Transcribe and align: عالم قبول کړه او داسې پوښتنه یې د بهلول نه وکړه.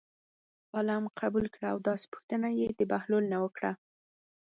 عالم 0.75 1.03
قبول 1.19 1.45
کړه 1.55 1.67
او 1.73 1.77
داسې 1.87 2.05
پوښتنه 2.13 2.47
یې 2.59 2.67
د 2.71 2.81
بهلول 2.91 3.23
نه 3.33 3.37
وکړه. 3.43 3.71